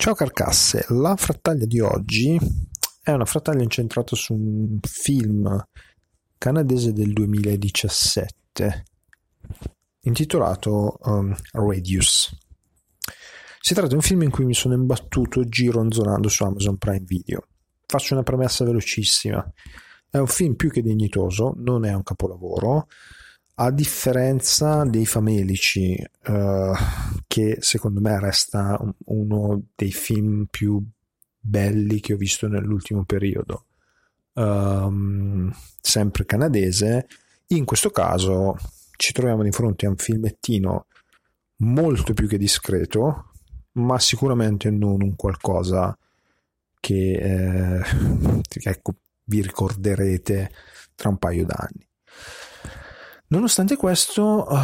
Ciao 0.00 0.14
carcasse, 0.14 0.86
la 0.88 1.14
frattaglia 1.14 1.66
di 1.66 1.78
oggi 1.78 2.40
è 3.02 3.10
una 3.10 3.26
frattaglia 3.26 3.62
incentrata 3.62 4.16
su 4.16 4.32
un 4.32 4.78
film 4.80 5.62
canadese 6.38 6.94
del 6.94 7.12
2017 7.12 8.84
intitolato 10.04 10.96
um, 11.02 11.36
Radius. 11.52 12.34
Si 13.60 13.74
tratta 13.74 13.88
di 13.88 13.94
un 13.94 14.00
film 14.00 14.22
in 14.22 14.30
cui 14.30 14.46
mi 14.46 14.54
sono 14.54 14.72
imbattuto 14.72 15.44
gironzolando 15.44 16.30
su 16.30 16.44
Amazon 16.44 16.78
Prime 16.78 17.04
Video. 17.04 17.42
Faccio 17.84 18.14
una 18.14 18.22
premessa 18.22 18.64
velocissima. 18.64 19.52
È 20.08 20.16
un 20.16 20.28
film 20.28 20.54
più 20.54 20.70
che 20.70 20.80
dignitoso, 20.80 21.52
non 21.58 21.84
è 21.84 21.92
un 21.92 22.02
capolavoro, 22.02 22.86
a 23.62 23.70
differenza 23.70 24.84
dei 24.84 25.04
Famelici, 25.04 26.02
uh, 26.28 26.72
che 27.26 27.58
secondo 27.60 28.00
me 28.00 28.18
resta 28.18 28.80
uno 29.06 29.62
dei 29.74 29.92
film 29.92 30.46
più 30.50 30.82
belli 31.38 32.00
che 32.00 32.14
ho 32.14 32.16
visto 32.16 32.48
nell'ultimo 32.48 33.04
periodo, 33.04 33.66
um, 34.34 35.52
sempre 35.78 36.24
canadese, 36.24 37.06
in 37.48 37.66
questo 37.66 37.90
caso 37.90 38.56
ci 38.96 39.12
troviamo 39.12 39.42
di 39.42 39.52
fronte 39.52 39.84
a 39.84 39.90
un 39.90 39.96
filmettino 39.96 40.86
molto 41.56 42.14
più 42.14 42.26
che 42.26 42.38
discreto, 42.38 43.32
ma 43.72 43.98
sicuramente 43.98 44.70
non 44.70 45.02
un 45.02 45.16
qualcosa 45.16 45.96
che 46.80 47.12
eh, 47.12 47.82
ecco, 48.62 48.94
vi 49.24 49.42
ricorderete 49.42 50.50
tra 50.94 51.10
un 51.10 51.18
paio 51.18 51.44
d'anni. 51.44 51.86
Nonostante 53.32 53.76
questo, 53.76 54.44
uh, 54.48 54.56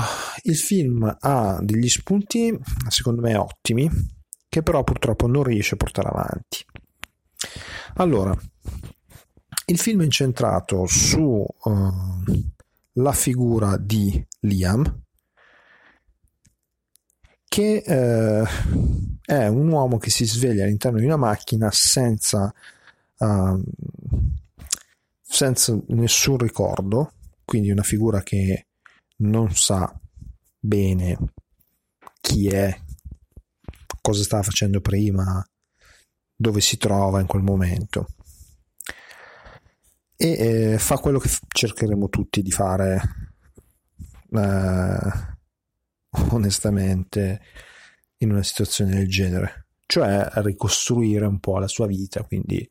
il 0.42 0.56
film 0.56 1.16
ha 1.20 1.58
degli 1.62 1.88
spunti, 1.88 2.58
secondo 2.88 3.20
me, 3.20 3.36
ottimi, 3.36 3.88
che 4.48 4.62
però 4.64 4.82
purtroppo 4.82 5.28
non 5.28 5.44
riesce 5.44 5.74
a 5.74 5.76
portare 5.76 6.08
avanti. 6.08 6.64
Allora, 7.94 8.36
il 9.66 9.78
film 9.78 10.00
è 10.00 10.04
incentrato 10.04 10.84
sulla 10.86 11.46
uh, 12.92 13.12
figura 13.12 13.76
di 13.76 14.26
Liam, 14.40 15.02
che 17.44 17.84
uh, 17.86 18.44
è 19.24 19.46
un 19.46 19.68
uomo 19.68 19.98
che 19.98 20.10
si 20.10 20.24
sveglia 20.24 20.64
all'interno 20.64 20.98
di 20.98 21.04
una 21.04 21.16
macchina 21.16 21.70
senza, 21.70 22.52
uh, 23.18 23.62
senza 25.22 25.78
nessun 25.86 26.36
ricordo 26.38 27.12
quindi 27.46 27.70
una 27.70 27.84
figura 27.84 28.22
che 28.22 28.66
non 29.18 29.54
sa 29.54 29.98
bene 30.58 31.16
chi 32.20 32.48
è, 32.48 32.76
cosa 34.02 34.22
stava 34.24 34.42
facendo 34.42 34.80
prima, 34.80 35.42
dove 36.34 36.60
si 36.60 36.76
trova 36.76 37.20
in 37.20 37.26
quel 37.26 37.42
momento. 37.42 38.08
E 40.16 40.72
eh, 40.72 40.78
fa 40.78 40.98
quello 40.98 41.18
che 41.18 41.30
cercheremo 41.46 42.08
tutti 42.08 42.42
di 42.42 42.50
fare 42.50 43.00
eh, 44.32 44.98
onestamente 46.30 47.40
in 48.18 48.32
una 48.32 48.42
situazione 48.42 48.94
del 48.96 49.08
genere, 49.08 49.68
cioè 49.86 50.28
ricostruire 50.36 51.26
un 51.26 51.38
po' 51.38 51.58
la 51.58 51.68
sua 51.68 51.86
vita, 51.86 52.24
quindi 52.24 52.68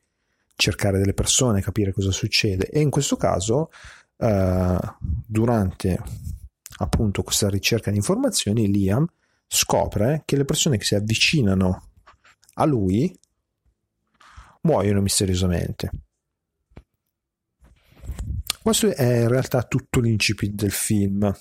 cercare 0.55 0.97
delle 0.97 1.13
persone, 1.13 1.61
capire 1.61 1.93
cosa 1.93 2.11
succede 2.11 2.67
e 2.67 2.81
in 2.81 2.89
questo 2.89 3.15
caso 3.15 3.69
eh, 4.17 4.79
durante 5.25 6.01
appunto 6.77 7.23
questa 7.23 7.49
ricerca 7.49 7.91
di 7.91 7.97
informazioni, 7.97 8.71
Liam 8.71 9.05
scopre 9.47 10.23
che 10.25 10.35
le 10.35 10.45
persone 10.45 10.77
che 10.77 10.83
si 10.83 10.95
avvicinano 10.95 11.89
a 12.55 12.65
lui 12.65 13.17
muoiono 14.61 15.01
misteriosamente. 15.01 15.91
Questo 18.61 18.87
è 18.95 19.21
in 19.21 19.27
realtà 19.27 19.61
tutto 19.63 19.99
l'incipit 19.99 20.53
del 20.53 20.71
film, 20.71 21.31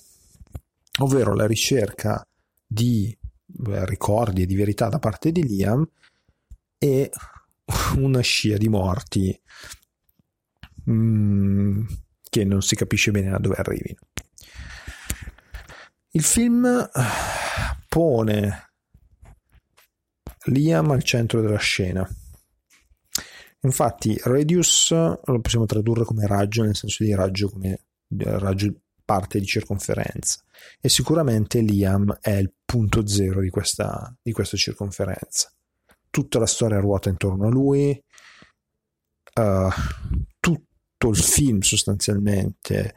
ovvero 1.00 1.34
la 1.34 1.46
ricerca 1.46 2.26
di 2.66 3.16
ricordi 3.46 4.42
e 4.42 4.46
di 4.46 4.54
verità 4.54 4.88
da 4.88 4.98
parte 4.98 5.32
di 5.32 5.42
Liam 5.42 5.88
e 6.76 7.10
una 7.96 8.20
scia 8.20 8.58
di 8.58 8.68
morti 8.68 9.40
mm, 10.90 11.84
che 12.34 12.44
non 12.44 12.62
si 12.62 12.74
capisce 12.74 13.12
bene 13.12 13.30
da 13.30 13.38
dove 13.38 13.54
arrivino. 13.54 14.00
Il 16.10 16.24
film 16.24 16.64
eh, 16.66 16.90
pone 17.88 18.72
Liam 20.46 20.90
al 20.90 21.04
centro 21.04 21.40
della 21.40 21.58
scena. 21.58 22.04
Infatti, 23.60 24.18
radius 24.24 24.90
lo 24.90 25.40
possiamo 25.40 25.64
tradurre 25.64 26.02
come 26.02 26.26
raggio, 26.26 26.64
nel 26.64 26.74
senso 26.74 27.04
di 27.04 27.14
raggio 27.14 27.50
come 27.50 27.70
eh, 27.70 28.38
raggio 28.40 28.80
parte 29.04 29.38
di 29.38 29.46
circonferenza. 29.46 30.42
E 30.80 30.88
sicuramente 30.88 31.60
Liam 31.60 32.18
è 32.20 32.32
il 32.32 32.52
punto 32.64 33.06
zero 33.06 33.42
di 33.42 33.48
questa, 33.48 34.12
di 34.20 34.32
questa 34.32 34.56
circonferenza. 34.56 35.52
Tutta 36.10 36.40
la 36.40 36.46
storia 36.46 36.80
ruota 36.80 37.10
intorno 37.10 37.46
a 37.46 37.50
lui, 37.50 38.02
uh, 39.34 39.68
tutto 41.04 41.08
il 41.10 41.16
film 41.16 41.60
sostanzialmente 41.60 42.94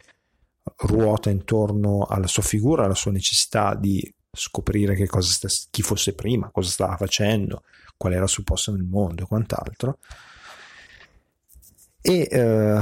ruota 0.77 1.29
intorno 1.29 2.05
alla 2.05 2.27
sua 2.27 2.43
figura, 2.43 2.85
alla 2.85 2.95
sua 2.95 3.11
necessità 3.11 3.75
di 3.75 4.13
scoprire 4.31 4.95
che 4.95 5.07
cosa 5.07 5.29
sta, 5.29 5.47
chi 5.69 5.81
fosse 5.81 6.13
prima, 6.13 6.49
cosa 6.51 6.69
stava 6.69 6.95
facendo, 6.95 7.63
qual 7.97 8.13
era 8.13 8.23
il 8.23 8.29
suo 8.29 8.43
posto 8.43 8.71
nel 8.71 8.83
mondo 8.83 9.23
e 9.23 9.27
quant'altro. 9.27 9.99
E 12.01 12.27
eh, 12.29 12.79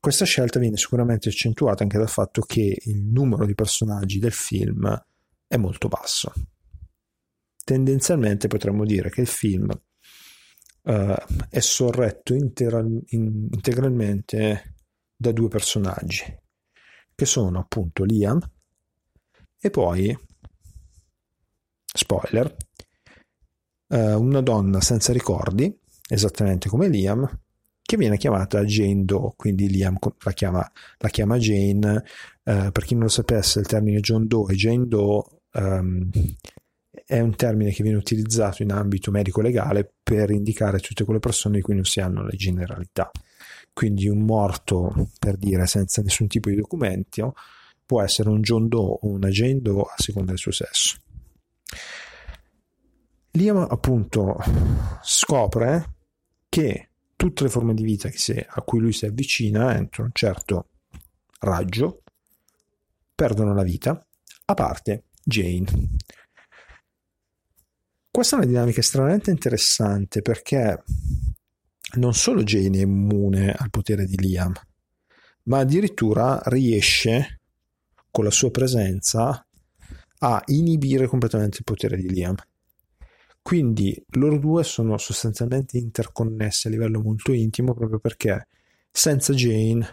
questa 0.00 0.24
scelta 0.24 0.58
viene 0.58 0.76
sicuramente 0.76 1.28
accentuata 1.28 1.82
anche 1.84 1.98
dal 1.98 2.08
fatto 2.08 2.42
che 2.42 2.78
il 2.82 3.02
numero 3.02 3.46
di 3.46 3.54
personaggi 3.54 4.18
del 4.18 4.32
film 4.32 5.04
è 5.46 5.56
molto 5.56 5.88
basso. 5.88 6.32
Tendenzialmente 7.62 8.48
potremmo 8.48 8.84
dire 8.84 9.10
che 9.10 9.20
il 9.20 9.28
film 9.28 9.70
uh, 10.82 11.14
è 11.48 11.60
sorretto 11.60 12.34
integral- 12.34 13.02
in- 13.08 13.48
integralmente 13.50 14.74
da 15.16 15.32
due 15.32 15.48
personaggi, 15.48 16.24
che 17.14 17.24
sono 17.26 17.58
appunto 17.58 18.04
Liam 18.04 18.40
e 19.60 19.70
poi, 19.70 20.16
spoiler, 21.84 22.56
uh, 23.88 24.20
una 24.20 24.40
donna 24.40 24.80
senza 24.80 25.12
ricordi, 25.12 25.78
esattamente 26.08 26.68
come 26.68 26.88
Liam, 26.88 27.28
che 27.82 27.96
viene 27.96 28.16
chiamata 28.16 28.64
Jane 28.64 29.04
Doe, 29.04 29.32
quindi 29.36 29.68
Liam 29.68 29.98
la 30.20 30.32
chiama, 30.32 30.72
la 30.98 31.08
chiama 31.08 31.38
Jane, 31.38 32.04
uh, 32.44 32.70
per 32.70 32.84
chi 32.84 32.94
non 32.94 33.02
lo 33.04 33.08
sapesse 33.08 33.58
il 33.58 33.66
termine 33.66 34.00
John 34.00 34.26
Doe 34.26 34.52
e 34.52 34.56
Jane 34.56 34.86
Doe 34.86 35.22
um, 35.54 36.08
è 36.90 37.20
un 37.20 37.36
termine 37.36 37.70
che 37.70 37.82
viene 37.82 37.98
utilizzato 37.98 38.62
in 38.62 38.72
ambito 38.72 39.10
medico-legale 39.10 39.90
per 40.02 40.30
indicare 40.30 40.80
tutte 40.80 41.04
quelle 41.04 41.20
persone 41.20 41.56
di 41.56 41.62
cui 41.62 41.74
non 41.74 41.84
si 41.84 42.00
hanno 42.00 42.24
le 42.24 42.36
generalità. 42.36 43.10
Quindi 43.72 44.08
un 44.08 44.20
morto, 44.20 45.08
per 45.18 45.36
dire, 45.36 45.66
senza 45.66 46.02
nessun 46.02 46.26
tipo 46.26 46.50
di 46.50 46.56
documento, 46.56 47.34
può 47.86 48.02
essere 48.02 48.28
un 48.28 48.40
John 48.40 48.68
Doe 48.68 48.98
o 49.00 49.08
una 49.08 49.28
Jane 49.28 49.60
Doe 49.60 49.82
a 49.82 49.94
seconda 49.96 50.30
del 50.30 50.38
suo 50.38 50.52
sesso. 50.52 50.98
Liam 53.32 53.66
appunto 53.68 54.38
scopre 55.02 55.94
che 56.48 56.88
tutte 57.14 57.44
le 57.44 57.48
forme 57.48 57.74
di 57.74 57.84
vita 57.84 58.08
a 58.48 58.62
cui 58.62 58.80
lui 58.80 58.92
si 58.92 59.06
avvicina 59.06 59.76
entro 59.76 60.02
un 60.02 60.10
certo 60.12 60.68
raggio 61.40 62.02
perdono 63.14 63.54
la 63.54 63.62
vita, 63.62 64.04
a 64.46 64.54
parte 64.54 65.04
Jane. 65.22 65.66
Questa 68.12 68.34
è 68.34 68.38
una 68.40 68.48
dinamica 68.48 68.80
estremamente 68.80 69.30
interessante 69.30 70.20
perché 70.20 70.82
non 71.94 72.12
solo 72.12 72.42
Jane 72.42 72.78
è 72.78 72.82
immune 72.82 73.52
al 73.52 73.70
potere 73.70 74.04
di 74.04 74.18
Liam, 74.18 74.52
ma 75.44 75.58
addirittura 75.58 76.40
riesce 76.46 77.40
con 78.10 78.24
la 78.24 78.32
sua 78.32 78.50
presenza 78.50 79.46
a 80.18 80.42
inibire 80.46 81.06
completamente 81.06 81.58
il 81.58 81.64
potere 81.64 81.96
di 81.96 82.10
Liam. 82.10 82.34
Quindi 83.40 84.04
loro 84.14 84.38
due 84.38 84.64
sono 84.64 84.98
sostanzialmente 84.98 85.78
interconnessi 85.78 86.66
a 86.66 86.70
livello 86.70 87.00
molto 87.00 87.32
intimo 87.32 87.74
proprio 87.74 88.00
perché 88.00 88.48
senza 88.90 89.32
Jane 89.34 89.88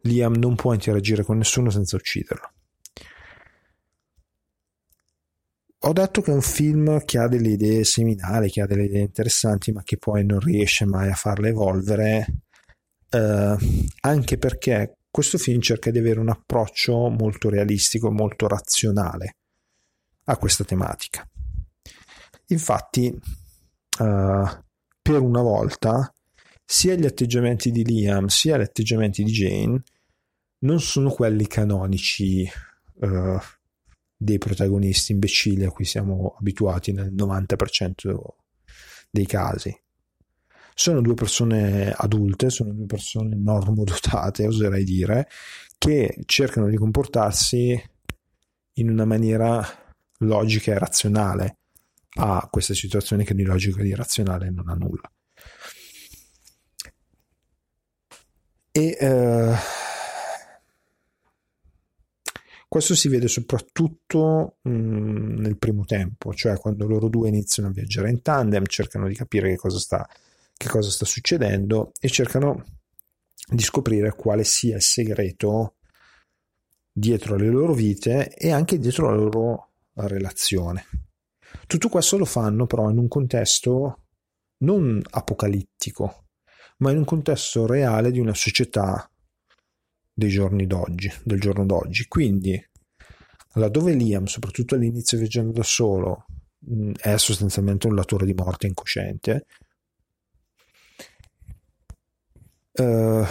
Liam 0.00 0.36
non 0.36 0.54
può 0.54 0.72
interagire 0.72 1.22
con 1.22 1.36
nessuno 1.36 1.68
senza 1.68 1.96
ucciderlo. 1.96 2.50
Ho 5.84 5.92
detto 5.92 6.20
che 6.22 6.30
è 6.30 6.34
un 6.34 6.42
film 6.42 7.04
che 7.04 7.18
ha 7.18 7.26
delle 7.26 7.50
idee 7.50 7.82
seminali, 7.82 8.50
che 8.50 8.60
ha 8.60 8.66
delle 8.66 8.84
idee 8.84 9.02
interessanti, 9.02 9.72
ma 9.72 9.82
che 9.82 9.96
poi 9.96 10.24
non 10.24 10.38
riesce 10.38 10.84
mai 10.84 11.10
a 11.10 11.14
farle 11.14 11.48
evolvere, 11.48 12.42
eh, 13.10 13.56
anche 14.00 14.38
perché 14.38 14.98
questo 15.10 15.38
film 15.38 15.60
cerca 15.60 15.90
di 15.90 15.98
avere 15.98 16.20
un 16.20 16.28
approccio 16.28 17.08
molto 17.10 17.50
realistico, 17.50 18.12
molto 18.12 18.46
razionale 18.46 19.36
a 20.24 20.36
questa 20.36 20.62
tematica. 20.62 21.28
Infatti, 22.46 23.08
uh, 23.08 24.44
per 25.02 25.20
una 25.20 25.42
volta, 25.42 26.12
sia 26.64 26.94
gli 26.94 27.04
atteggiamenti 27.04 27.70
di 27.70 27.84
Liam 27.84 28.26
sia 28.28 28.56
gli 28.56 28.62
atteggiamenti 28.62 29.24
di 29.24 29.32
Jane 29.32 29.82
non 30.60 30.80
sono 30.80 31.10
quelli 31.10 31.46
canonici 31.46 32.48
uh, 32.94 33.38
dei 34.22 34.38
protagonisti 34.38 35.12
imbecilli 35.12 35.64
a 35.64 35.70
cui 35.70 35.84
siamo 35.84 36.36
abituati 36.38 36.92
nel 36.92 37.12
90% 37.12 38.16
dei 39.10 39.26
casi. 39.26 39.76
Sono 40.74 41.00
due 41.00 41.14
persone 41.14 41.92
adulte, 41.92 42.48
sono 42.48 42.72
due 42.72 42.86
persone 42.86 43.36
normodotate, 43.36 44.46
oserei 44.46 44.84
dire, 44.84 45.28
che 45.76 46.22
cercano 46.24 46.68
di 46.68 46.76
comportarsi 46.76 47.90
in 48.74 48.88
una 48.88 49.04
maniera 49.04 49.62
logica 50.18 50.72
e 50.72 50.78
razionale 50.78 51.56
a 52.14 52.46
questa 52.50 52.74
situazione 52.74 53.24
che 53.24 53.34
di 53.34 53.42
logica 53.42 53.80
e 53.80 53.84
di 53.84 53.94
razionale 53.94 54.50
non 54.50 54.68
ha 54.68 54.74
nulla. 54.74 55.10
E 58.70 58.96
eh, 58.98 59.54
questo 62.72 62.94
si 62.94 63.08
vede 63.08 63.28
soprattutto 63.28 64.56
mh, 64.62 64.70
nel 65.42 65.58
primo 65.58 65.84
tempo, 65.84 66.32
cioè 66.32 66.56
quando 66.56 66.86
loro 66.86 67.10
due 67.10 67.28
iniziano 67.28 67.68
a 67.68 67.70
viaggiare 67.72 68.08
in 68.08 68.22
tandem, 68.22 68.64
cercano 68.64 69.08
di 69.08 69.14
capire 69.14 69.50
che 69.50 69.56
cosa 69.56 69.78
sta, 69.78 70.08
che 70.56 70.68
cosa 70.70 70.88
sta 70.88 71.04
succedendo 71.04 71.92
e 72.00 72.08
cercano 72.08 72.64
di 73.46 73.62
scoprire 73.62 74.14
quale 74.14 74.42
sia 74.44 74.76
il 74.76 74.80
segreto 74.80 75.74
dietro 76.90 77.36
le 77.36 77.50
loro 77.50 77.74
vite 77.74 78.34
e 78.34 78.52
anche 78.52 78.78
dietro 78.78 79.10
la 79.10 79.16
loro 79.16 79.72
relazione. 79.96 80.86
Tutto 81.66 81.90
questo 81.90 82.16
lo 82.16 82.24
fanno 82.24 82.64
però 82.64 82.88
in 82.88 82.96
un 82.96 83.08
contesto 83.08 84.04
non 84.60 84.98
apocalittico, 85.10 86.24
ma 86.78 86.90
in 86.90 86.96
un 86.96 87.04
contesto 87.04 87.66
reale 87.66 88.10
di 88.10 88.18
una 88.18 88.32
società 88.32 89.11
dei 90.12 90.28
giorni 90.28 90.66
d'oggi, 90.66 91.12
del 91.24 91.40
giorno 91.40 91.64
d'oggi. 91.64 92.06
Quindi, 92.06 92.60
laddove 93.54 93.94
Liam, 93.94 94.24
soprattutto 94.26 94.74
all'inizio 94.74 95.18
viaggiando 95.18 95.52
da 95.52 95.62
solo, 95.62 96.26
è 97.00 97.16
sostanzialmente 97.16 97.86
un 97.86 97.94
latore 97.94 98.26
di 98.26 98.34
morte 98.34 98.66
incosciente, 98.66 99.46
eh, 102.72 103.24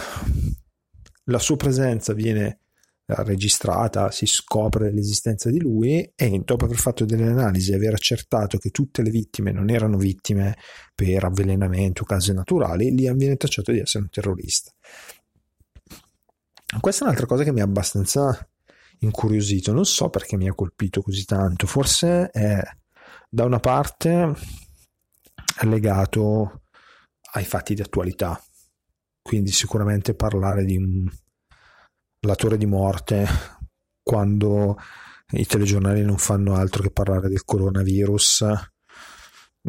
la 1.24 1.38
sua 1.38 1.56
presenza 1.56 2.12
viene 2.12 2.58
registrata, 3.04 4.10
si 4.10 4.26
scopre 4.26 4.92
l'esistenza 4.92 5.50
di 5.50 5.60
lui 5.60 6.10
e 6.14 6.42
dopo 6.44 6.64
aver 6.64 6.76
fatto 6.76 7.04
delle 7.04 7.26
analisi 7.26 7.72
e 7.72 7.74
aver 7.74 7.94
accertato 7.94 8.58
che 8.58 8.70
tutte 8.70 9.02
le 9.02 9.10
vittime 9.10 9.52
non 9.52 9.70
erano 9.70 9.96
vittime 9.96 10.56
per 10.94 11.24
avvelenamento 11.24 12.02
o 12.02 12.06
cause 12.06 12.32
naturali, 12.32 12.94
Liam 12.94 13.16
viene 13.16 13.36
tacciato 13.36 13.72
di 13.72 13.80
essere 13.80 14.04
un 14.04 14.10
terrorista. 14.10 14.72
Questa 16.80 17.02
è 17.02 17.06
un'altra 17.06 17.26
cosa 17.26 17.44
che 17.44 17.52
mi 17.52 17.60
ha 17.60 17.64
abbastanza 17.64 18.48
incuriosito, 18.98 19.72
non 19.72 19.84
so 19.84 20.08
perché 20.08 20.36
mi 20.36 20.48
ha 20.48 20.54
colpito 20.54 21.02
così 21.02 21.24
tanto, 21.24 21.66
forse 21.66 22.30
è 22.30 22.60
da 23.28 23.44
una 23.44 23.60
parte 23.60 24.34
legato 25.62 26.62
ai 27.34 27.44
fatti 27.44 27.74
di 27.74 27.82
attualità, 27.82 28.42
quindi 29.20 29.52
sicuramente 29.52 30.14
parlare 30.14 30.64
di 30.64 30.76
un 30.76 31.10
l'attore 32.24 32.56
di 32.56 32.66
morte 32.66 33.26
quando 34.02 34.78
i 35.30 35.46
telegiornali 35.46 36.02
non 36.02 36.18
fanno 36.18 36.54
altro 36.54 36.82
che 36.82 36.90
parlare 36.90 37.28
del 37.28 37.44
coronavirus 37.44 38.44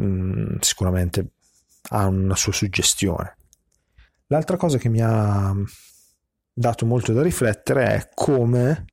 mm, 0.00 0.56
sicuramente 0.60 1.32
ha 1.90 2.06
una 2.06 2.36
sua 2.36 2.52
suggestione. 2.52 3.36
L'altra 4.28 4.56
cosa 4.56 4.78
che 4.78 4.88
mi 4.88 5.00
ha 5.00 5.54
dato 6.54 6.86
molto 6.86 7.12
da 7.12 7.22
riflettere 7.22 7.84
è 7.94 8.08
come 8.14 8.84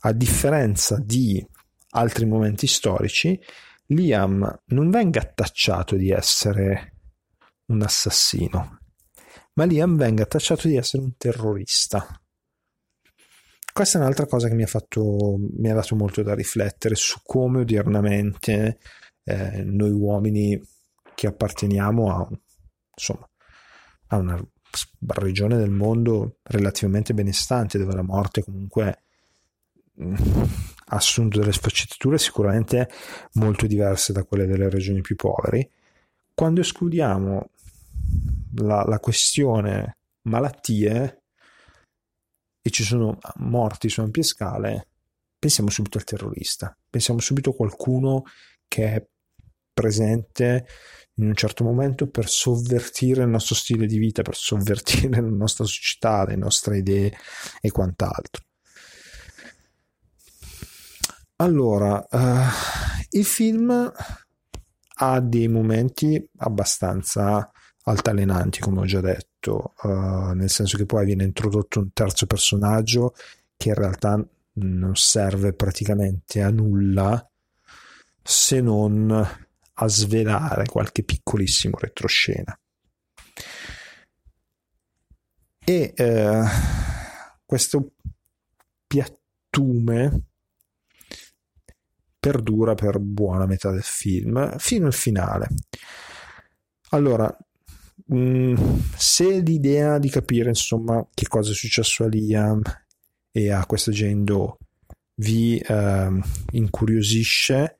a 0.00 0.12
differenza 0.12 0.98
di 0.98 1.44
altri 1.90 2.24
momenti 2.24 2.66
storici 2.66 3.38
Liam 3.86 4.62
non 4.66 4.90
venga 4.90 5.24
tacciato 5.24 5.96
di 5.96 6.10
essere 6.10 6.94
un 7.66 7.82
assassino 7.82 8.78
ma 9.58 9.64
Liam 9.64 9.96
venga 9.96 10.24
tacciato 10.24 10.68
di 10.68 10.76
essere 10.76 11.02
un 11.02 11.16
terrorista. 11.16 12.06
Questa 13.72 13.98
è 13.98 14.00
un'altra 14.00 14.26
cosa 14.26 14.46
che 14.46 14.54
mi 14.54 14.62
ha, 14.62 14.68
fatto, 14.68 15.36
mi 15.56 15.68
ha 15.68 15.74
dato 15.74 15.96
molto 15.96 16.22
da 16.22 16.32
riflettere 16.34 16.94
su 16.94 17.18
come 17.24 17.60
odiernamente 17.60 18.78
eh, 19.24 19.64
noi 19.64 19.90
uomini 19.90 20.60
che 21.12 21.26
apparteniamo 21.26 22.14
a, 22.14 22.28
insomma, 22.96 23.28
a 24.06 24.16
una 24.16 24.40
regione 25.06 25.56
del 25.56 25.70
mondo 25.70 26.38
relativamente 26.42 27.14
benestante 27.14 27.78
dove 27.78 27.94
la 27.94 28.02
morte 28.02 28.42
comunque 28.42 29.02
mm, 30.02 30.14
ha 30.90 30.96
assunto 30.96 31.38
delle 31.38 31.52
sfaccettature 31.52 32.18
sicuramente 32.18 32.88
molto 33.34 33.66
diverse 33.66 34.12
da 34.12 34.24
quelle 34.24 34.46
delle 34.46 34.68
regioni 34.68 35.00
più 35.00 35.16
poveri 35.16 35.68
quando 36.38 36.60
escludiamo 36.60 37.50
la, 38.58 38.84
la 38.84 39.00
questione 39.00 39.98
malattie 40.28 41.22
e 42.62 42.70
ci 42.70 42.84
sono 42.84 43.18
morti 43.38 43.88
su 43.88 44.02
ampie 44.02 44.22
scale, 44.22 44.88
pensiamo 45.36 45.68
subito 45.68 45.98
al 45.98 46.04
terrorista, 46.04 46.76
pensiamo 46.88 47.18
subito 47.18 47.50
a 47.50 47.54
qualcuno 47.54 48.22
che 48.68 48.84
è 48.84 49.06
presente 49.78 50.66
in 51.14 51.26
un 51.28 51.34
certo 51.34 51.62
momento 51.62 52.08
per 52.08 52.28
sovvertire 52.28 53.22
il 53.22 53.28
nostro 53.28 53.54
stile 53.54 53.86
di 53.86 53.98
vita, 53.98 54.22
per 54.22 54.34
sovvertire 54.34 55.20
la 55.22 55.28
nostra 55.28 55.64
società, 55.64 56.24
le 56.24 56.34
nostre 56.34 56.78
idee 56.78 57.12
e 57.60 57.70
quant'altro. 57.70 58.42
Allora, 61.36 62.04
uh, 62.10 63.06
il 63.10 63.24
film 63.24 63.92
ha 65.00 65.20
dei 65.20 65.46
momenti 65.46 66.28
abbastanza 66.38 67.48
altalenanti, 67.84 68.58
come 68.58 68.80
ho 68.80 68.84
già 68.84 69.00
detto, 69.00 69.74
uh, 69.82 70.32
nel 70.32 70.50
senso 70.50 70.76
che 70.76 70.86
poi 70.86 71.04
viene 71.06 71.22
introdotto 71.22 71.78
un 71.78 71.92
terzo 71.92 72.26
personaggio 72.26 73.14
che 73.56 73.68
in 73.68 73.74
realtà 73.74 74.20
non 74.54 74.96
serve 74.96 75.52
praticamente 75.52 76.42
a 76.42 76.50
nulla 76.50 77.24
se 78.20 78.60
non 78.60 79.46
a 79.78 79.88
svelare 79.88 80.66
qualche 80.66 81.02
piccolissimo 81.02 81.78
retroscena. 81.78 82.58
E 85.64 85.92
eh, 85.94 86.42
questo 87.44 87.92
piattume 88.86 90.22
perdura 92.18 92.74
per 92.74 92.98
buona 92.98 93.46
metà 93.46 93.70
del 93.70 93.82
film 93.82 94.56
fino 94.58 94.86
al 94.86 94.94
finale. 94.94 95.48
Allora, 96.90 97.36
Mm, 98.12 98.54
se 98.96 99.40
l'idea 99.40 99.98
di 99.98 100.08
capire 100.08 100.48
insomma 100.48 101.06
che 101.12 101.26
cosa 101.26 101.50
è 101.50 101.54
successo 101.54 102.04
a 102.04 102.08
Liam 102.08 102.62
e 103.30 103.50
a 103.52 103.66
questa 103.66 103.90
Jane 103.90 104.24
vi 105.16 105.58
eh, 105.58 106.20
incuriosisce 106.52 107.77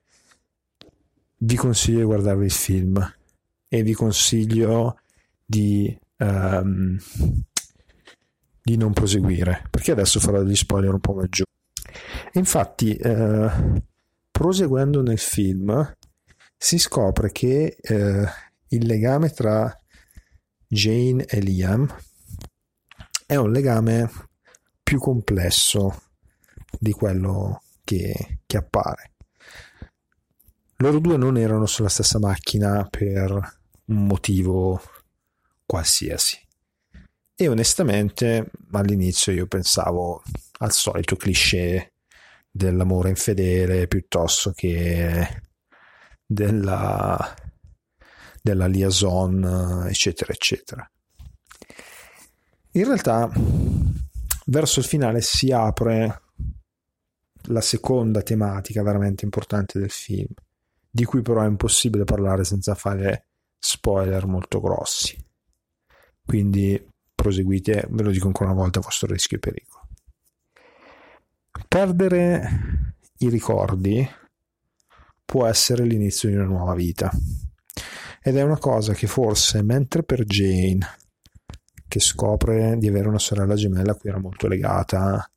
vi 1.39 1.57
consiglio 1.57 1.99
di 1.99 2.05
guardare 2.05 2.45
il 2.45 2.51
film 2.51 3.15
e 3.69 3.83
vi 3.83 3.93
consiglio 3.93 4.99
di, 5.45 5.97
um, 6.17 6.99
di 8.63 8.77
non 8.77 8.93
proseguire 8.93 9.67
perché 9.71 9.93
adesso 9.93 10.21
farò 10.21 10.43
degli 10.43 10.57
spoiler 10.57 10.93
un 10.93 11.01
po' 11.01 11.15
maggiori 11.15 11.51
infatti 12.33 12.95
eh, 12.95 13.51
proseguendo 14.31 15.03
nel 15.03 15.19
film 15.19 15.97
si 16.57 16.79
scopre 16.79 17.31
che 17.31 17.77
eh, 17.81 18.27
il 18.69 18.87
legame 18.87 19.31
tra 19.31 19.81
Jane 20.67 21.25
e 21.25 21.41
Liam 21.41 21.87
è 23.27 23.37
un 23.37 23.53
legame 23.53 24.11
più 24.83 24.99
complesso 24.99 26.03
di 26.79 26.93
quello 26.93 27.63
che, 27.85 28.41
che 28.47 28.57
appare. 28.57 29.13
Loro 30.79 30.99
due 31.01 31.17
non 31.17 31.37
erano 31.37 31.67
sulla 31.67 31.89
stessa 31.89 32.19
macchina 32.19 32.87
per 32.89 33.31
un 33.87 34.07
motivo 34.07 34.81
qualsiasi. 35.67 36.39
E 37.35 37.49
onestamente 37.49 38.51
all'inizio 38.73 39.33
io 39.33 39.47
pensavo 39.47 40.23
al 40.59 40.73
solito 40.73 41.17
cliché 41.17 41.93
dell'amore 42.51 43.11
infedele 43.11 43.87
piuttosto 43.87 44.53
che 44.53 45.43
della, 46.25 47.35
della 48.43 48.67
liaison, 48.67 49.87
eccetera, 49.89 50.33
eccetera. 50.33 50.91
In 52.73 52.85
realtà, 52.85 53.31
verso 54.47 54.81
il 54.81 54.87
finale 54.87 55.21
si 55.21 55.51
apre 55.51 56.23
la 57.49 57.61
seconda 57.61 58.23
tematica 58.23 58.83
veramente 58.83 59.25
importante 59.25 59.79
del 59.79 59.91
film, 59.91 60.29
di 60.91 61.05
cui 61.05 61.23
però 61.23 61.43
è 61.43 61.47
impossibile 61.47 62.05
parlare 62.05 62.45
senza 62.45 62.75
fare 62.75 63.27
spoiler 63.59 64.27
molto 64.27 64.61
grossi. 64.61 65.17
Quindi 66.25 66.87
proseguite, 67.15 67.87
ve 67.91 68.03
lo 68.03 68.11
dico 68.11 68.27
ancora 68.27 68.51
una 68.51 68.61
volta 68.61 68.79
a 68.79 68.83
vostro 68.83 69.09
rischio 69.09 69.37
e 69.37 69.41
pericolo. 69.41 69.89
Perdere 71.67 72.95
i 73.19 73.29
ricordi 73.29 74.09
può 75.25 75.47
essere 75.47 75.85
l'inizio 75.85 76.29
di 76.29 76.37
una 76.37 76.45
nuova 76.45 76.75
vita. 76.75 77.11
Ed 78.23 78.37
è 78.37 78.43
una 78.43 78.59
cosa 78.59 78.95
che 78.95 79.07
forse 79.07 79.63
mentre 79.63 80.03
per 80.03 80.25
Jane, 80.25 80.87
che 81.87 82.01
scopre 82.01 82.77
di 82.79 82.89
avere 82.89 83.09
una 83.09 83.19
sorella 83.19 83.55
gemella 83.55 83.93
a 83.93 83.95
cui 83.95 84.11
era 84.11 84.19
molto 84.19 84.47
legata, 84.47 85.31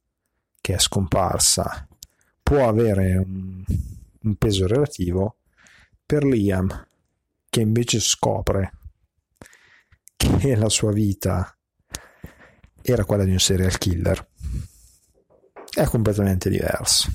che 0.59 0.73
è 0.73 0.79
scomparsa, 0.79 1.87
può 2.43 2.67
avere 2.67 3.15
un, 3.17 3.63
un 4.21 4.35
peso 4.35 4.67
relativo, 4.67 5.37
per 6.11 6.25
Liam, 6.25 6.87
che 7.49 7.61
invece 7.61 8.01
scopre 8.01 8.73
che 10.17 10.55
la 10.57 10.67
sua 10.67 10.91
vita 10.91 11.57
era 12.81 13.05
quella 13.05 13.23
di 13.23 13.31
un 13.31 13.39
serial 13.39 13.77
killer, 13.77 14.27
è 15.73 15.85
completamente 15.85 16.49
diverso. 16.49 17.09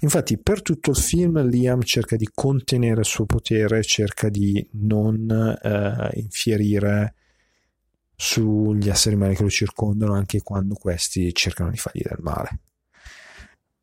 Infatti, 0.00 0.38
per 0.38 0.62
tutto 0.62 0.92
il 0.92 0.96
film, 0.96 1.46
Liam 1.46 1.82
cerca 1.82 2.16
di 2.16 2.26
contenere 2.32 3.00
il 3.00 3.04
suo 3.04 3.26
potere, 3.26 3.82
cerca 3.82 4.30
di 4.30 4.66
non 4.72 5.30
eh, 5.62 6.10
infierire 6.14 7.16
sugli 8.16 8.88
esseri 8.88 9.16
umani 9.16 9.34
che 9.34 9.42
lo 9.42 9.50
circondano, 9.50 10.14
anche 10.14 10.40
quando 10.40 10.74
questi 10.74 11.34
cercano 11.34 11.68
di 11.68 11.76
fargli 11.76 12.00
del 12.00 12.20
male. 12.20 12.60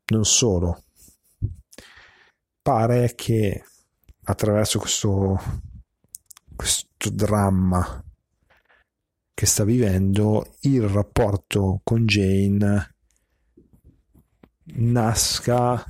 Non 0.06 0.24
solo, 0.24 0.82
pare 2.60 3.12
che 3.14 3.62
attraverso 4.28 4.78
questo, 4.78 5.40
questo 6.54 7.10
dramma 7.10 8.04
che 9.32 9.46
sta 9.46 9.64
vivendo, 9.64 10.56
il 10.62 10.82
rapporto 10.82 11.80
con 11.82 12.04
Jane 12.04 12.94
nasca 14.74 15.82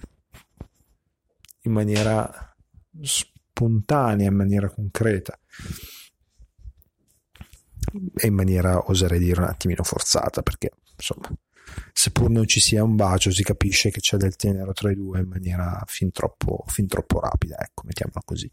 in 1.62 1.72
maniera 1.72 2.56
spontanea, 3.00 4.28
in 4.28 4.36
maniera 4.36 4.70
concreta. 4.70 5.36
E 8.14 8.26
in 8.26 8.34
maniera, 8.34 8.88
oserei 8.88 9.18
dire, 9.18 9.40
un 9.40 9.48
attimino 9.48 9.82
forzata, 9.82 10.42
perché 10.42 10.70
insomma, 10.94 11.28
seppur 11.92 12.30
non 12.30 12.46
ci 12.46 12.60
sia 12.60 12.82
un 12.82 12.96
bacio, 12.96 13.30
si 13.30 13.42
capisce 13.42 13.90
che 13.90 14.00
c'è 14.00 14.16
del 14.16 14.36
tenero 14.36 14.72
tra 14.72 14.90
i 14.90 14.94
due 14.94 15.20
in 15.20 15.28
maniera 15.28 15.82
fin 15.86 16.10
troppo, 16.10 16.64
fin 16.66 16.86
troppo 16.86 17.20
rapida, 17.20 17.58
ecco, 17.58 17.82
mettiamola 17.84 18.20
così. 18.24 18.50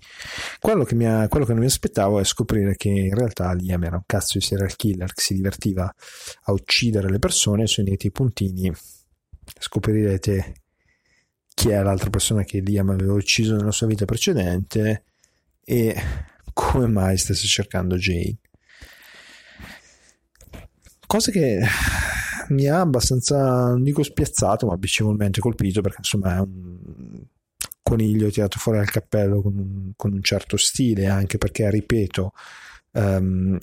Quello 0.59 0.83
che, 0.83 0.95
ha, 1.05 1.27
quello 1.27 1.45
che, 1.45 1.51
non 1.51 1.61
mi 1.61 1.67
aspettavo 1.67 2.19
è 2.19 2.23
scoprire 2.23 2.75
che 2.75 2.89
in 2.89 3.13
realtà 3.13 3.53
Liam 3.53 3.83
era 3.83 3.95
un 3.95 4.03
cazzo 4.05 4.37
di 4.37 4.43
serial 4.43 4.75
killer 4.75 5.13
che 5.13 5.21
si 5.21 5.33
divertiva 5.35 5.93
a 6.43 6.51
uccidere 6.51 7.09
le 7.09 7.19
persone 7.19 7.67
sui 7.67 7.83
i 7.85 8.11
puntini 8.11 8.73
scoprirete 9.59 10.53
chi 11.53 11.69
è 11.69 11.81
l'altra 11.81 12.09
persona 12.09 12.43
che 12.43 12.59
Liam 12.59 12.89
aveva 12.89 13.13
ucciso 13.13 13.55
nella 13.55 13.71
sua 13.71 13.87
vita 13.87 14.05
precedente 14.05 15.03
e 15.63 15.95
come 16.53 16.87
mai 16.87 17.17
stesse 17.17 17.47
cercando 17.47 17.95
Jane. 17.95 18.37
Cosa 21.07 21.31
che 21.31 21.61
mi 22.49 22.67
ha 22.67 22.79
abbastanza, 22.79 23.69
non 23.69 23.83
dico 23.83 24.03
spiazzato, 24.03 24.67
ma 24.67 24.77
piacevolmente 24.77 25.39
colpito 25.39 25.81
perché 25.81 25.97
insomma 25.99 26.37
è 26.37 26.39
un 26.39 27.23
coniglio 27.81 28.29
tirato 28.29 28.57
fuori 28.57 28.79
dal 28.79 28.89
cappello 28.89 29.41
con 29.41 29.57
un, 29.57 29.91
con 29.95 30.13
un 30.13 30.21
certo 30.23 30.57
stile, 30.57 31.07
anche 31.07 31.37
perché, 31.37 31.69
ripeto, 31.69 32.31
um, 32.93 33.57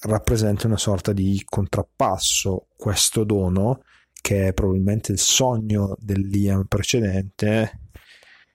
rappresenta 0.00 0.66
una 0.66 0.76
sorta 0.76 1.12
di 1.12 1.42
contrappasso. 1.44 2.68
Questo 2.76 3.24
dono 3.24 3.82
che 4.20 4.48
è 4.48 4.52
probabilmente 4.54 5.12
il 5.12 5.18
sogno 5.18 5.96
del 5.98 6.20
Liam 6.20 6.64
precedente, 6.64 7.80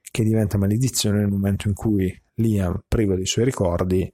che 0.10 0.24
diventa 0.24 0.58
maledizione 0.58 1.20
nel 1.20 1.30
momento 1.30 1.68
in 1.68 1.76
cui 1.76 2.12
Liam, 2.36 2.84
privo 2.88 3.16
dei 3.16 3.28
suoi 3.28 3.46
ricordi, 3.46 4.12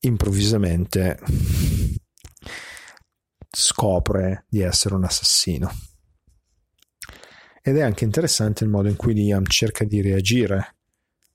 improvvisamente 0.00 1.18
scopre 3.54 4.44
di 4.48 4.60
essere 4.60 4.94
un 4.94 5.04
assassino. 5.04 5.70
Ed 7.62 7.78
è 7.78 7.82
anche 7.82 8.04
interessante 8.04 8.64
il 8.64 8.70
modo 8.70 8.88
in 8.88 8.96
cui 8.96 9.14
Liam 9.14 9.44
cerca 9.46 9.84
di 9.84 10.02
reagire 10.02 10.76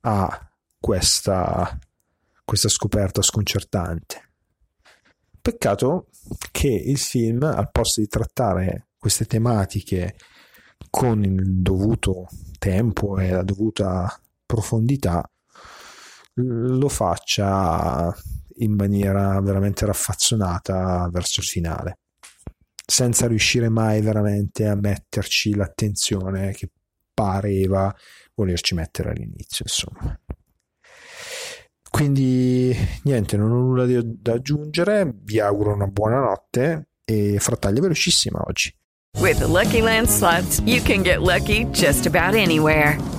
a 0.01 0.51
questa, 0.79 1.79
questa 2.45 2.69
scoperta 2.69 3.21
sconcertante. 3.21 4.31
Peccato 5.41 6.09
che 6.51 6.67
il 6.67 6.99
film, 6.99 7.43
al 7.43 7.71
posto 7.71 8.01
di 8.01 8.07
trattare 8.07 8.89
queste 8.97 9.25
tematiche 9.25 10.17
con 10.89 11.23
il 11.23 11.61
dovuto 11.61 12.27
tempo 12.59 13.17
e 13.17 13.31
la 13.31 13.43
dovuta 13.43 14.21
profondità, 14.45 15.27
lo 16.35 16.89
faccia 16.89 18.15
in 18.57 18.73
maniera 18.75 19.39
veramente 19.41 19.85
raffazzonata 19.85 21.09
verso 21.11 21.39
il 21.39 21.45
finale, 21.45 21.99
senza 22.89 23.27
riuscire 23.27 23.69
mai 23.69 24.01
veramente 24.01 24.65
a 24.65 24.75
metterci 24.75 25.55
l'attenzione 25.55 26.53
che 26.53 26.71
pareva 27.13 27.93
volerci 28.33 28.73
mettere 28.73 29.11
all'inizio, 29.11 29.65
insomma. 29.65 30.19
Quindi 31.89 32.75
niente, 33.03 33.37
non 33.37 33.51
ho 33.51 33.59
nulla 33.59 33.85
da 34.01 34.33
aggiungere, 34.33 35.11
vi 35.23 35.39
auguro 35.39 35.73
una 35.73 35.87
buona 35.87 36.19
notte 36.19 36.89
e 37.05 37.37
frattaglia 37.39 37.81
velocissima 37.81 38.41
oggi. 38.45 38.73
With 39.19 39.39
the 39.39 39.47
Lucky 39.47 39.81
Land 39.81 40.07
slots, 40.07 40.61
you 40.65 40.81
can 40.81 41.01
get 41.01 41.21
lucky 41.21 41.65
just 41.71 42.05
about 42.05 42.35
anywhere. 42.35 43.18